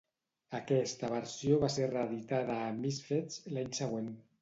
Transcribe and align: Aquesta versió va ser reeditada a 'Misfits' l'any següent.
Aquesta 0.59 1.09
versió 1.11 1.61
va 1.65 1.71
ser 1.75 1.91
reeditada 1.93 2.59
a 2.65 2.75
'Misfits' 2.83 3.41
l'any 3.55 3.75
següent. 3.85 4.15